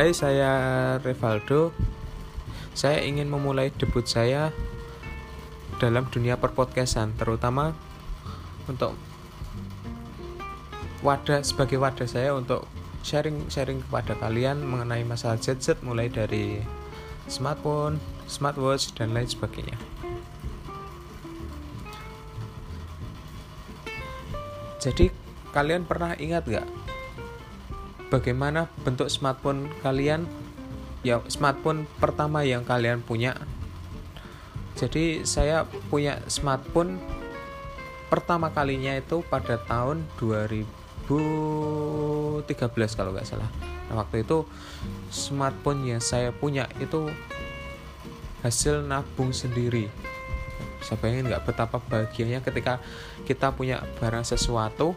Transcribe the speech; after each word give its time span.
Hai, 0.00 0.16
saya 0.16 0.96
Revaldo. 1.04 1.76
Saya 2.72 3.04
ingin 3.04 3.28
memulai 3.28 3.68
debut 3.68 4.08
saya 4.08 4.48
dalam 5.76 6.08
dunia 6.08 6.40
perpodcastan, 6.40 7.12
terutama 7.20 7.76
untuk 8.64 8.96
wadah 11.04 11.44
sebagai 11.44 11.76
wadah 11.76 12.08
saya 12.08 12.32
untuk 12.32 12.64
sharing-sharing 13.04 13.84
kepada 13.84 14.16
kalian 14.16 14.64
mengenai 14.64 15.04
masalah 15.04 15.36
gadget 15.36 15.76
mulai 15.84 16.08
dari 16.08 16.64
smartphone, 17.28 18.00
smartwatch 18.24 18.96
dan 18.96 19.12
lain 19.12 19.28
sebagainya. 19.28 19.76
Jadi 24.80 25.12
kalian 25.52 25.84
pernah 25.84 26.16
ingat 26.16 26.48
gak 26.48 26.64
bagaimana 28.10 28.66
bentuk 28.82 29.08
smartphone 29.08 29.70
kalian? 29.80 30.26
Ya 31.00 31.22
smartphone 31.32 31.88
pertama 31.96 32.44
yang 32.44 32.66
kalian 32.66 33.00
punya. 33.00 33.38
Jadi 34.76 35.24
saya 35.24 35.64
punya 35.88 36.20
smartphone 36.28 37.00
pertama 38.12 38.50
kalinya 38.50 38.92
itu 38.98 39.22
pada 39.30 39.56
tahun 39.64 40.04
2013 40.18 41.08
kalau 42.98 43.14
nggak 43.14 43.24
salah. 43.24 43.48
Nah 43.88 44.02
waktu 44.02 44.26
itu 44.26 44.44
smartphone 45.08 45.86
yang 45.86 46.02
saya 46.02 46.34
punya 46.34 46.66
itu 46.82 47.08
hasil 48.42 48.84
nabung 48.84 49.30
sendiri. 49.32 49.88
Saya 50.80 50.96
bayangin 51.00 51.28
nggak 51.30 51.44
betapa 51.48 51.76
bahagianya 51.80 52.40
ketika 52.40 52.80
kita 53.24 53.52
punya 53.52 53.84
barang 54.00 54.24
sesuatu. 54.26 54.96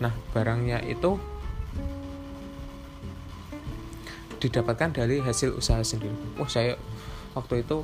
Nah 0.00 0.12
barangnya 0.32 0.82
itu 0.84 1.20
didapatkan 4.44 4.92
dari 4.92 5.24
hasil 5.24 5.56
usaha 5.56 5.80
sendiri. 5.80 6.12
Wah 6.36 6.50
saya 6.52 6.76
waktu 7.32 7.64
itu 7.64 7.80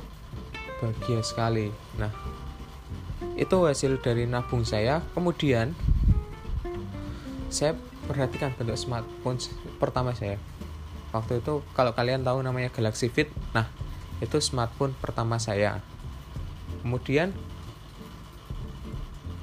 bahagia 0.77 1.25
sekali. 1.25 1.73
Nah 1.97 2.13
itu 3.33 3.57
hasil 3.65 3.97
dari 3.97 4.29
nabung 4.29 4.61
saya. 4.61 5.01
Kemudian 5.17 5.73
saya 7.49 7.73
perhatikan 8.05 8.53
bentuk 8.53 8.77
smartphone 8.77 9.41
pertama 9.81 10.13
saya. 10.13 10.37
Waktu 11.11 11.43
itu 11.43 11.65
kalau 11.73 11.91
kalian 11.91 12.23
tahu 12.23 12.39
namanya 12.39 12.71
Galaxy 12.71 13.11
Fit, 13.11 13.27
nah 13.51 13.67
itu 14.23 14.37
smartphone 14.39 14.93
pertama 15.01 15.41
saya. 15.41 15.83
Kemudian 16.85 17.35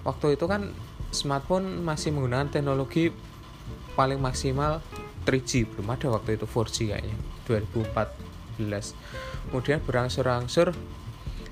waktu 0.07 0.39
itu 0.39 0.49
kan 0.49 0.73
smartphone 1.13 1.85
masih 1.85 2.15
menggunakan 2.15 2.49
teknologi 2.49 3.13
paling 3.99 4.23
maksimal 4.23 4.81
3G 5.29 5.69
belum 5.69 5.93
ada 5.93 6.09
waktu 6.09 6.41
itu 6.41 6.49
4G 6.49 6.97
kayaknya 6.97 7.17
2014 7.45 9.53
kemudian 9.53 9.85
berangsur-angsur 9.85 10.73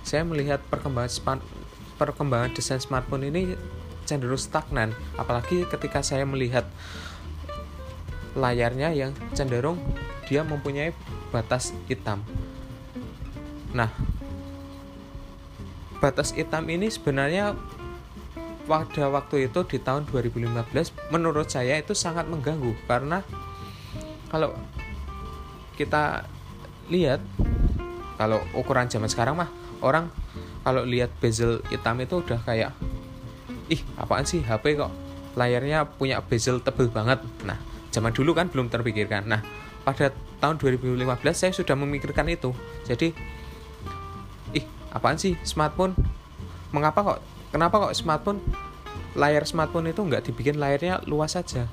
saya 0.01 0.25
melihat 0.25 0.65
perkembangan 0.73 1.45
perkembangan 2.01 2.55
desain 2.55 2.79
smartphone 2.79 3.27
ini 3.27 3.59
cenderung 4.07 4.39
stagnan. 4.39 4.95
Apalagi 5.19 5.67
ketika 5.67 6.01
saya 6.01 6.23
melihat 6.23 6.65
layarnya 8.39 8.95
yang 8.95 9.11
cenderung 9.35 9.83
dia 10.31 10.47
mempunyai 10.47 10.95
batas 11.35 11.75
hitam. 11.91 12.23
Nah 13.75 13.91
batas 15.99 16.31
hitam 16.31 16.71
ini 16.71 16.87
sebenarnya 16.87 17.59
pada 18.71 19.11
waktu 19.11 19.51
itu 19.51 19.67
di 19.67 19.79
tahun 19.83 20.07
2015 20.11 21.11
menurut 21.11 21.51
saya 21.51 21.83
itu 21.83 21.95
sangat 21.95 22.31
mengganggu 22.31 22.75
karena 22.87 23.23
kalau 24.31 24.55
kita 25.77 26.25
lihat 26.89 27.21
kalau 28.17 28.41
ukuran 28.57 28.89
zaman 28.89 29.11
sekarang 29.11 29.37
mah 29.37 29.51
orang 29.85 30.09
kalau 30.65 30.83
lihat 30.83 31.13
bezel 31.21 31.61
hitam 31.69 32.01
itu 32.01 32.19
udah 32.25 32.41
kayak 32.43 32.73
ih 33.71 33.83
apaan 34.01 34.25
sih 34.25 34.43
HP 34.43 34.79
kok 34.79 34.91
layarnya 35.37 35.85
punya 35.85 36.19
bezel 36.25 36.65
tebel 36.65 36.89
banget. 36.89 37.21
Nah 37.45 37.61
zaman 37.93 38.11
dulu 38.11 38.33
kan 38.33 38.49
belum 38.49 38.73
terpikirkan. 38.73 39.29
Nah 39.29 39.45
pada 39.85 40.11
tahun 40.41 40.59
2015 40.59 41.07
saya 41.37 41.53
sudah 41.53 41.77
memikirkan 41.77 42.27
itu. 42.33 42.51
Jadi 42.89 43.13
ih 44.57 44.65
apaan 44.91 45.21
sih 45.21 45.37
smartphone? 45.45 45.93
Mengapa 46.73 47.05
kok 47.05 47.19
kenapa 47.53 47.91
kok 47.91 47.95
smartphone 47.95 48.41
layar 49.15 49.45
smartphone 49.45 49.93
itu 49.93 50.01
nggak 50.03 50.25
dibikin 50.29 50.57
layarnya 50.59 51.05
luas 51.09 51.37
saja 51.37 51.69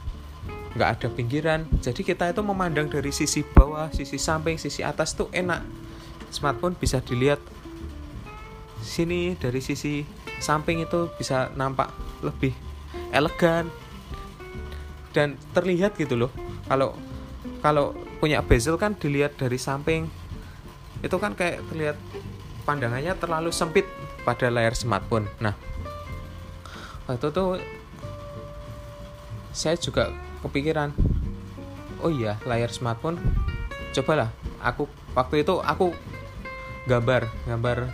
nggak 0.73 0.89
ada 0.99 1.07
pinggiran. 1.09 1.65
Jadi 1.81 2.01
kita 2.01 2.33
itu 2.33 2.41
memandang 2.41 2.89
dari 2.89 3.13
sisi 3.13 3.45
bawah 3.45 3.93
sisi 3.93 4.17
samping 4.17 4.57
sisi 4.57 4.81
atas 4.81 5.13
tuh 5.13 5.29
enak. 5.29 5.61
Smartphone 6.33 6.73
bisa 6.73 6.97
dilihat 6.97 7.37
sini 8.81 9.37
dari 9.37 9.61
sisi 9.61 10.01
samping 10.41 10.83
itu 10.83 11.07
bisa 11.15 11.53
nampak 11.53 11.93
lebih 12.25 12.51
elegan 13.13 13.69
dan 15.13 15.37
terlihat 15.53 15.93
gitu 15.95 16.17
loh. 16.17 16.31
Kalau 16.65 16.97
kalau 17.61 17.93
punya 18.17 18.41
bezel 18.41 18.75
kan 18.81 18.97
dilihat 18.97 19.37
dari 19.37 19.61
samping. 19.61 20.09
Itu 21.03 21.19
kan 21.19 21.35
kayak 21.35 21.67
terlihat 21.67 21.99
pandangannya 22.63 23.13
terlalu 23.19 23.51
sempit 23.51 23.83
pada 24.23 24.47
layar 24.47 24.73
smartphone. 24.73 25.27
Nah 25.37 25.53
waktu 27.05 27.29
itu 27.29 27.45
saya 29.51 29.75
juga 29.77 30.09
kepikiran. 30.43 30.91
Oh 32.03 32.11
iya 32.11 32.35
layar 32.43 32.69
smartphone. 32.69 33.17
Cobalah 33.95 34.29
aku 34.59 34.91
waktu 35.15 35.47
itu 35.47 35.63
aku 35.63 35.95
gambar 36.83 37.31
gambar 37.47 37.87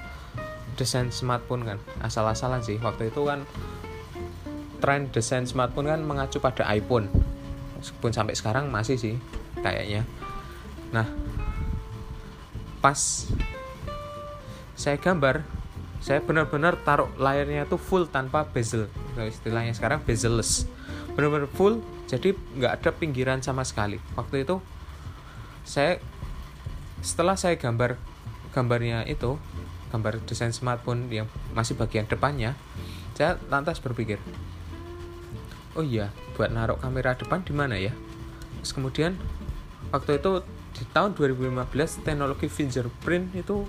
desain 0.74 1.14
smartphone 1.14 1.64
kan. 1.64 1.78
Asal-asalan 2.02 2.66
sih 2.66 2.82
waktu 2.82 3.14
itu 3.14 3.22
kan 3.30 3.46
tren 4.82 5.12
desain 5.14 5.46
smartphone 5.46 5.92
kan 5.92 6.02
mengacu 6.02 6.42
pada 6.42 6.66
iPhone. 6.74 7.12
Meskipun 7.78 8.12
sampai 8.12 8.34
sekarang 8.34 8.74
masih 8.74 8.98
sih 8.98 9.16
kayaknya. 9.62 10.08
Nah 10.90 11.06
pas 12.80 13.28
saya 14.80 14.96
gambar 14.96 15.44
saya 16.00 16.24
benar-benar 16.24 16.80
taruh 16.88 17.12
layarnya 17.20 17.68
itu 17.68 17.76
full 17.76 18.08
tanpa 18.08 18.48
bezel. 18.48 18.88
Istilahnya 19.20 19.76
sekarang 19.76 20.00
bezelless. 20.08 20.64
Benar-benar 21.12 21.52
full 21.52 21.84
jadi 22.09 22.34
nggak 22.34 22.74
ada 22.81 22.90
pinggiran 22.90 23.40
sama 23.46 23.62
sekali. 23.62 24.02
Waktu 24.18 24.42
itu 24.44 24.58
saya 25.62 26.02
setelah 27.06 27.38
saya 27.38 27.56
gambar 27.56 27.96
gambarnya 28.52 29.06
itu 29.06 29.38
gambar 29.94 30.25
desain 30.25 30.52
smartphone 30.52 31.08
yang 31.14 31.30
masih 31.53 31.78
bagian 31.78 32.09
depannya 32.09 32.58
saya 33.14 33.36
lantas 33.52 33.80
berpikir 33.80 34.19
oh 35.78 35.86
iya 35.86 36.09
buat 36.34 36.50
naruh 36.50 36.80
kamera 36.80 37.16
depan 37.16 37.44
di 37.44 37.53
mana 37.56 37.75
ya? 37.75 37.92
Terus 38.59 38.72
kemudian 38.75 39.16
waktu 39.92 40.19
itu 40.19 40.44
di 40.75 40.84
tahun 40.96 41.16
2015 41.16 42.03
teknologi 42.03 42.48
fingerprint 42.48 43.36
itu 43.36 43.68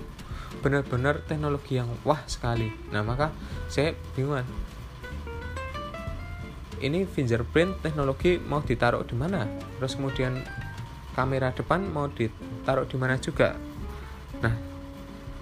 benar-benar 0.59 1.23
teknologi 1.27 1.79
yang 1.79 1.91
wah 2.07 2.23
sekali. 2.27 2.71
Nah 2.91 3.03
maka 3.03 3.31
saya 3.67 3.95
bingung 4.15 4.39
ini 6.81 7.05
fingerprint 7.05 7.79
teknologi 7.85 8.41
mau 8.41 8.59
ditaruh 8.65 9.05
di 9.05 9.13
mana? 9.13 9.45
Terus 9.77 9.95
kemudian 9.95 10.41
kamera 11.13 11.53
depan 11.53 11.85
mau 11.85 12.09
ditaruh 12.09 12.89
di 12.89 12.97
mana 12.97 13.21
juga? 13.21 13.55
Nah 14.41 14.53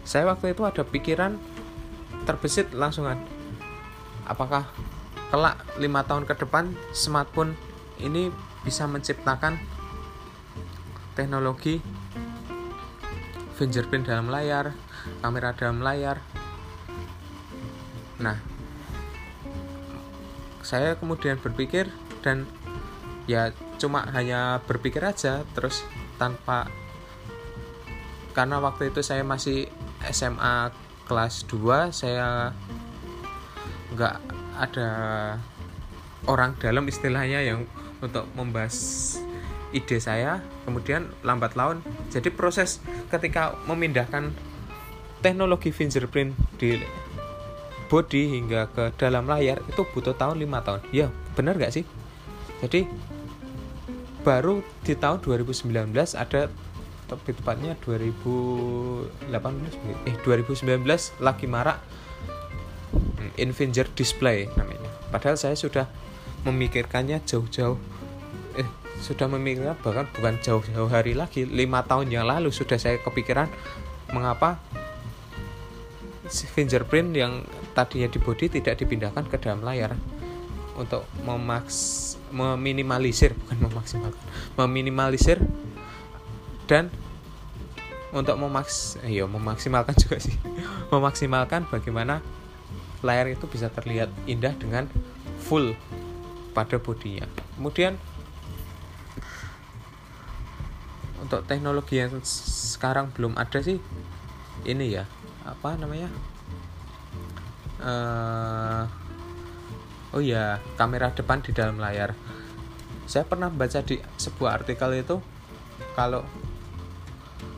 saya 0.04 0.28
waktu 0.28 0.52
itu 0.52 0.68
ada 0.68 0.84
pikiran 0.84 1.40
terbesit 2.28 2.76
langsungan 2.76 3.18
apakah 4.30 4.68
kelak 5.30 5.62
lima 5.82 6.06
tahun 6.06 6.26
ke 6.26 6.34
depan 6.46 6.74
smartphone 6.94 7.58
ini 8.02 8.30
bisa 8.66 8.86
menciptakan 8.86 9.58
teknologi 11.14 11.82
fingerprint 13.58 14.08
dalam 14.08 14.28
layar 14.28 14.76
kamera 15.22 15.54
dalam 15.56 15.80
layar? 15.82 16.20
Nah 18.20 18.49
saya 20.70 20.94
kemudian 21.02 21.42
berpikir 21.42 21.90
dan 22.22 22.46
ya 23.26 23.50
cuma 23.82 24.06
hanya 24.14 24.62
berpikir 24.70 25.02
aja 25.02 25.42
terus 25.58 25.82
tanpa 26.22 26.70
karena 28.38 28.62
waktu 28.62 28.94
itu 28.94 29.02
saya 29.02 29.26
masih 29.26 29.66
SMA 30.14 30.70
kelas 31.10 31.50
2 31.50 31.90
saya 31.90 32.54
nggak 33.98 34.16
ada 34.62 34.90
orang 36.30 36.54
dalam 36.62 36.86
istilahnya 36.86 37.42
yang 37.42 37.66
untuk 38.04 38.30
membahas 38.38 38.76
ide 39.74 39.98
saya. 40.02 40.42
Kemudian 40.66 41.10
lambat 41.26 41.58
laun 41.58 41.82
jadi 42.14 42.30
proses 42.30 42.78
ketika 43.10 43.58
memindahkan 43.66 44.30
teknologi 45.26 45.74
fingerprint 45.74 46.38
di 46.62 46.78
body 47.90 48.40
hingga 48.40 48.70
ke 48.72 48.94
dalam 48.96 49.26
layar 49.26 49.60
itu 49.66 49.82
butuh 49.82 50.14
tahun 50.14 50.38
lima 50.38 50.62
tahun. 50.62 50.86
Ya 50.94 51.10
benar 51.34 51.58
gak 51.58 51.74
sih? 51.74 51.84
Jadi 52.62 52.86
baru 54.22 54.62
di 54.86 54.94
tahun 54.94 55.26
2019 55.26 55.74
ada 56.14 56.54
lebih 57.10 57.34
tepatnya 57.42 57.74
2018 57.82 59.34
eh 60.06 60.16
2019 60.22 61.26
lagi 61.26 61.50
marak 61.50 61.82
hmm, 62.94 63.42
Invenger 63.42 63.90
Display 63.98 64.46
namanya. 64.54 64.94
Padahal 65.10 65.42
saya 65.42 65.58
sudah 65.58 65.90
memikirkannya 66.46 67.26
jauh-jauh 67.26 67.82
eh 68.62 68.70
sudah 69.02 69.26
memikirkan 69.32 69.80
bahkan 69.82 70.06
bukan 70.14 70.38
jauh-jauh 70.44 70.92
hari 70.92 71.18
lagi 71.18 71.50
lima 71.50 71.82
tahun 71.88 72.14
yang 72.14 72.30
lalu 72.30 72.54
sudah 72.54 72.78
saya 72.78 73.02
kepikiran 73.02 73.50
mengapa 74.14 74.62
fingerprint 76.30 77.18
yang 77.18 77.42
tadinya 77.80 78.12
di 78.12 78.20
body 78.20 78.60
tidak 78.60 78.76
dipindahkan 78.84 79.24
ke 79.32 79.40
dalam 79.40 79.64
layar 79.64 79.96
untuk 80.76 81.08
memaks 81.24 82.16
meminimalisir 82.36 83.36
bukan 83.36 83.72
memaksimalkan 83.72 84.24
meminimalisir 84.60 85.40
dan 86.68 86.92
untuk 88.10 88.36
memaks 88.42 88.98
iya 89.06 89.26
memaksimalkan 89.30 89.94
juga 89.98 90.18
sih. 90.18 90.34
Memaksimalkan 90.94 91.70
bagaimana 91.70 92.26
layar 93.06 93.30
itu 93.30 93.46
bisa 93.46 93.70
terlihat 93.70 94.10
indah 94.26 94.54
dengan 94.58 94.90
full 95.38 95.78
pada 96.58 96.82
bodinya. 96.82 97.30
Kemudian 97.54 98.02
untuk 101.22 101.46
teknologi 101.46 102.02
yang 102.02 102.18
sekarang 102.26 103.14
belum 103.14 103.38
ada 103.38 103.62
sih 103.62 103.78
ini 104.66 104.98
ya 104.98 105.06
apa 105.46 105.78
namanya 105.78 106.10
uh, 107.84 108.84
oh 110.16 110.24
ya 110.24 110.60
kamera 110.76 111.12
depan 111.12 111.44
di 111.44 111.52
dalam 111.52 111.80
layar. 111.80 112.16
Saya 113.10 113.26
pernah 113.26 113.50
baca 113.50 113.82
di 113.82 113.98
sebuah 113.98 114.62
artikel 114.62 115.02
itu 115.02 115.18
kalau 115.98 116.22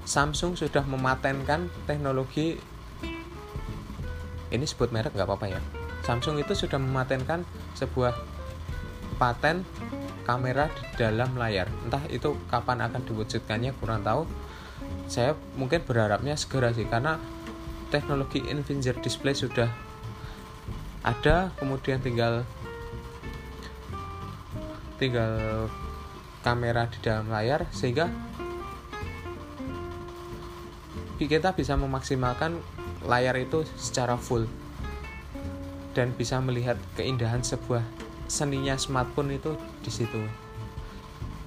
Samsung 0.01 0.57
sudah 0.57 0.83
mematenkan 0.83 1.69
teknologi 1.85 2.57
ini 4.51 4.65
sebut 4.67 4.91
merek 4.91 5.15
nggak 5.15 5.27
apa-apa 5.27 5.47
ya. 5.47 5.61
Samsung 6.03 6.41
itu 6.41 6.51
sudah 6.57 6.81
mematenkan 6.81 7.47
sebuah 7.77 8.11
paten 9.15 9.63
kamera 10.25 10.67
di 10.73 10.83
dalam 10.97 11.37
layar. 11.37 11.69
Entah 11.87 12.03
itu 12.09 12.35
kapan 12.49 12.83
akan 12.83 13.01
diwujudkannya 13.05 13.71
kurang 13.79 14.01
tahu. 14.03 14.25
Saya 15.07 15.37
mungkin 15.55 15.85
berharapnya 15.85 16.35
segera 16.35 16.73
sih 16.73 16.89
karena 16.89 17.21
teknologi 17.93 18.41
Infinger 18.43 18.97
display 18.99 19.35
sudah 19.37 19.69
ada 21.01 21.49
kemudian 21.57 21.97
tinggal 21.97 22.45
tinggal 25.01 25.65
kamera 26.45 26.85
di 26.89 26.97
dalam 27.01 27.29
layar 27.29 27.65
sehingga 27.73 28.09
kita 31.21 31.53
bisa 31.53 31.77
memaksimalkan 31.77 32.57
layar 33.05 33.37
itu 33.37 33.61
secara 33.77 34.17
full 34.17 34.49
dan 35.93 36.13
bisa 36.17 36.41
melihat 36.41 36.77
keindahan 36.97 37.45
sebuah 37.45 37.85
seninya 38.25 38.73
smartphone 38.79 39.35
itu 39.37 39.53
di 39.85 39.91
situ. 39.93 40.21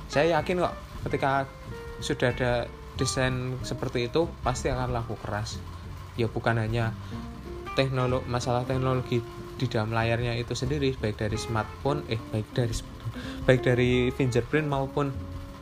Saya 0.06 0.38
yakin 0.38 0.62
kok 0.62 0.74
ketika 1.08 1.48
sudah 1.98 2.30
ada 2.30 2.52
desain 2.94 3.58
seperti 3.66 4.06
itu 4.06 4.30
pasti 4.46 4.70
akan 4.70 4.94
laku 4.94 5.18
keras. 5.18 5.58
Ya 6.14 6.30
bukan 6.30 6.60
hanya 6.60 6.94
teknologi 7.74 8.22
masalah 8.30 8.62
teknologi 8.62 9.24
di 9.54 9.70
dalam 9.70 9.94
layarnya 9.94 10.34
itu 10.34 10.52
sendiri 10.52 10.98
baik 10.98 11.18
dari 11.18 11.38
smartphone 11.38 12.02
eh 12.10 12.18
baik 12.34 12.48
dari 12.54 12.74
baik 13.46 13.60
dari 13.62 13.90
fingerprint 14.10 14.66
maupun 14.66 15.14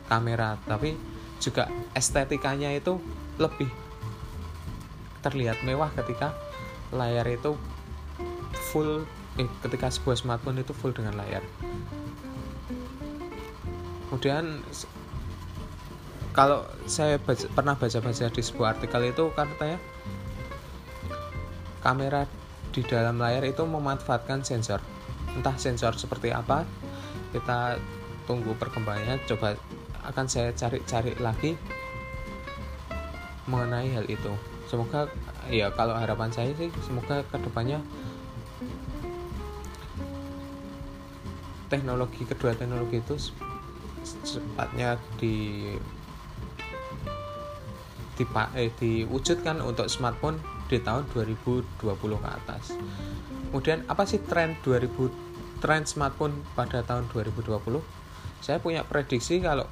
kamera. 0.09 0.57
Tapi 0.65 0.97
juga 1.37 1.69
estetikanya 1.93 2.73
itu 2.73 2.97
lebih 3.37 3.69
terlihat 5.23 5.61
mewah 5.63 5.89
ketika 5.95 6.35
layar 6.91 7.25
itu 7.29 7.55
full 8.71 9.05
eh, 9.39 9.49
ketika 9.65 9.89
sebuah 9.89 10.17
smartphone 10.17 10.61
itu 10.61 10.73
full 10.73 10.93
dengan 10.93 11.17
layar. 11.17 11.41
Kemudian 14.09 14.61
kalau 16.33 16.65
saya 16.89 17.21
baca, 17.21 17.45
pernah 17.53 17.77
baca-baca 17.77 18.25
di 18.29 18.41
sebuah 18.41 18.77
artikel 18.77 19.01
itu 19.09 19.29
katanya 19.37 19.77
kamera 21.85 22.25
di 22.73 22.81
dalam 22.81 23.21
layar 23.21 23.45
itu 23.45 23.61
memanfaatkan 23.63 24.41
sensor. 24.41 24.81
Entah 25.37 25.53
sensor 25.55 25.93
seperti 25.93 26.33
apa 26.33 26.65
kita 27.29 27.77
tunggu 28.25 28.57
perkembangannya. 28.57 29.21
Coba 29.29 29.53
akan 30.03 30.25
saya 30.25 30.49
cari-cari 30.57 31.13
lagi 31.21 31.53
mengenai 33.45 33.93
hal 33.93 34.05
itu. 34.09 34.33
Semoga 34.65 35.05
ya 35.53 35.69
kalau 35.77 35.93
harapan 35.93 36.33
saya 36.33 36.49
sih 36.57 36.73
semoga 36.81 37.21
ke 37.29 37.37
depannya 37.37 37.77
teknologi 41.67 42.23
kedua 42.23 42.53
teknologi 42.53 43.01
itu 43.01 43.15
secepatnya 44.05 45.01
di 45.17 45.67
di 48.13 48.23
eh, 48.53 48.69
diwujudkan 48.77 49.57
untuk 49.57 49.89
smartphone 49.89 50.37
di 50.73 50.81
tahun 50.81 51.05
2020 51.13 51.77
ke 51.93 52.29
atas. 52.29 52.73
Kemudian 53.53 53.85
apa 53.85 54.09
sih 54.09 54.17
tren 54.25 54.57
2000 54.65 55.61
tren 55.61 55.85
smartphone 55.85 56.41
pada 56.57 56.81
tahun 56.81 57.05
2020? 57.13 57.61
Saya 58.41 58.57
punya 58.57 58.81
prediksi 58.83 59.37
kalau 59.39 59.69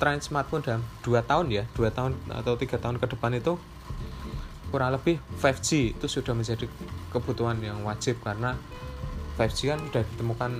tren 0.00 0.24
smartphone 0.24 0.64
dalam 0.64 0.82
2 1.04 1.20
tahun 1.28 1.46
ya, 1.52 1.64
2 1.76 1.92
tahun 1.92 2.12
atau 2.32 2.56
tiga 2.56 2.80
tahun 2.80 2.96
ke 2.96 3.06
depan 3.12 3.36
itu 3.36 3.60
kurang 4.68 4.92
lebih 4.92 5.16
5G 5.40 5.96
itu 5.96 6.06
sudah 6.08 6.36
menjadi 6.36 6.68
kebutuhan 7.08 7.56
yang 7.64 7.80
wajib 7.88 8.20
karena 8.20 8.52
5G 9.40 9.58
kan 9.72 9.80
udah 9.80 10.02
ditemukan 10.04 10.52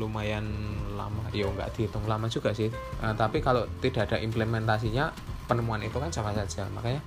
lumayan 0.00 0.46
lama 0.96 1.28
ya 1.34 1.50
nggak 1.50 1.76
dihitung 1.76 2.08
lama 2.08 2.24
juga 2.30 2.56
sih 2.56 2.72
nah, 3.04 3.12
tapi 3.12 3.44
kalau 3.44 3.68
tidak 3.84 4.08
ada 4.08 4.16
implementasinya 4.22 5.12
penemuan 5.44 5.84
itu 5.84 5.98
kan 6.00 6.08
sama 6.08 6.32
saja 6.32 6.64
makanya 6.72 7.04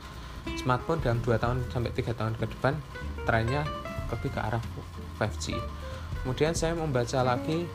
smartphone 0.56 1.04
dalam 1.04 1.20
2 1.20 1.36
tahun 1.36 1.58
sampai 1.68 1.92
3 1.92 2.16
tahun 2.16 2.34
ke 2.40 2.46
depan 2.48 2.74
trennya 3.28 3.68
lebih 4.08 4.32
ke 4.32 4.40
arah 4.40 4.64
5G 5.20 5.58
kemudian 6.24 6.56
saya 6.56 6.72
membaca 6.78 7.20
lagi 7.26 7.68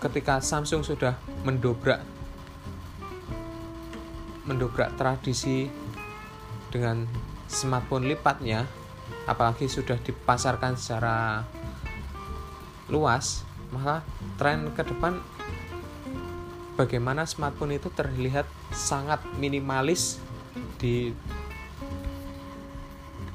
ketika 0.00 0.38
Samsung 0.40 0.86
sudah 0.86 1.18
mendobrak 1.42 2.00
mendobrak 4.48 4.94
tradisi 4.96 5.68
dengan 6.70 7.04
smartphone 7.50 8.06
lipatnya 8.06 8.64
apalagi 9.26 9.66
sudah 9.66 9.98
dipasarkan 10.00 10.78
secara 10.78 11.44
luas 12.90 13.46
maka 13.70 14.02
tren 14.34 14.74
ke 14.74 14.82
depan 14.82 15.22
bagaimana 16.80 17.28
smartphone 17.28 17.76
itu 17.76 17.92
terlihat 17.92 18.48
sangat 18.72 19.20
minimalis 19.36 20.16
di 20.80 21.12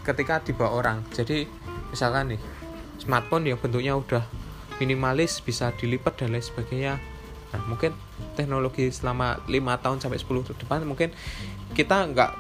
ketika 0.02 0.42
dibawa 0.42 0.82
orang. 0.82 0.98
Jadi 1.14 1.46
misalkan 1.94 2.34
nih 2.34 2.42
smartphone 2.98 3.46
yang 3.46 3.62
bentuknya 3.62 3.94
udah 3.94 4.26
minimalis 4.82 5.46
bisa 5.46 5.70
dilipat 5.78 6.18
dan 6.18 6.34
lain 6.34 6.42
sebagainya. 6.42 6.98
Nah 7.54 7.62
mungkin 7.70 7.94
teknologi 8.34 8.90
selama 8.90 9.38
5 9.46 9.54
tahun 9.86 9.98
sampai 10.02 10.18
10 10.18 10.50
ke 10.50 10.54
depan 10.66 10.82
mungkin 10.82 11.14
kita 11.78 12.02
nggak 12.02 12.32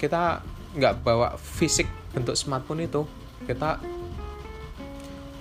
kita 0.00 0.40
nggak 0.72 1.04
bawa 1.04 1.36
fisik 1.36 1.84
bentuk 2.16 2.32
smartphone 2.32 2.88
itu. 2.88 3.04
Kita 3.44 3.76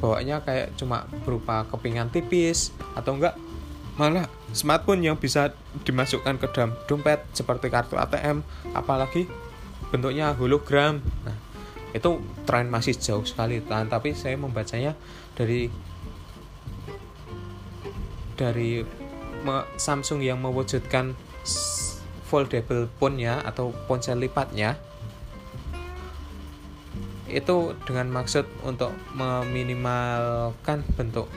bawanya 0.03 0.43
kayak 0.43 0.75
cuma 0.75 1.07
berupa 1.23 1.63
kepingan 1.71 2.11
tipis 2.11 2.75
atau 2.97 3.15
enggak 3.15 3.37
malah 3.99 4.27
smartphone 4.55 5.03
yang 5.03 5.19
bisa 5.19 5.51
dimasukkan 5.83 6.39
ke 6.39 6.47
dalam 6.55 6.71
dompet 6.87 7.23
seperti 7.35 7.67
kartu 7.67 7.99
ATM 7.99 8.43
apalagi 8.71 9.27
bentuknya 9.91 10.31
hologram. 10.31 11.03
Nah 11.27 11.35
itu 11.91 12.23
tren 12.47 12.71
masih 12.71 12.95
jauh 12.95 13.27
sekali 13.27 13.59
nah, 13.67 13.83
tapi 13.83 14.15
saya 14.15 14.39
membacanya 14.39 14.95
dari 15.35 15.67
dari 18.39 18.83
Samsung 19.75 20.21
yang 20.21 20.37
mewujudkan 20.37 21.17
foldable 22.29 22.87
phone-nya 23.01 23.41
atau 23.43 23.73
ponsel 23.89 24.21
lipatnya. 24.21 24.77
Itu 27.25 27.73
dengan 27.83 28.07
maksud 28.13 28.45
untuk 28.63 28.93
meminimalkan 29.17 30.85
bentuk 30.93 31.27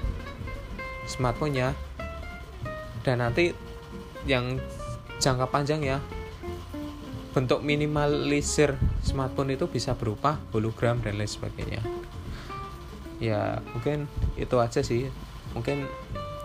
smartphone-nya 1.08 1.72
dan 3.04 3.20
nanti 3.20 3.52
yang 4.24 4.58
jangka 5.20 5.46
panjang 5.52 5.84
ya 5.84 6.00
bentuk 7.34 7.60
minimalisir 7.66 8.78
smartphone 9.02 9.58
itu 9.58 9.66
bisa 9.66 9.98
berupa 9.98 10.38
hologram 10.54 11.02
dan 11.02 11.18
lain 11.18 11.26
sebagainya. 11.26 11.82
Ya 13.18 13.58
mungkin 13.74 14.06
itu 14.38 14.54
aja 14.62 14.80
sih. 14.86 15.10
Mungkin 15.50 15.90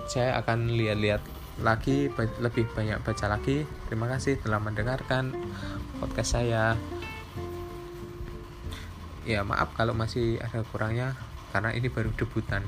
saya 0.10 0.42
akan 0.42 0.74
lihat-lihat 0.74 1.22
lagi 1.62 2.10
lebih 2.42 2.66
banyak 2.74 2.98
baca 3.06 3.26
lagi. 3.30 3.70
Terima 3.86 4.10
kasih 4.10 4.42
telah 4.42 4.58
mendengarkan 4.58 5.30
podcast 6.02 6.42
saya. 6.42 6.74
Ya 9.30 9.46
maaf 9.46 9.78
kalau 9.78 9.94
masih 9.94 10.42
ada 10.42 10.66
kurangnya 10.74 11.14
karena 11.54 11.70
ini 11.78 11.86
baru 11.86 12.10
debutan 12.18 12.66